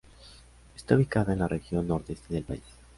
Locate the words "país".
2.43-2.63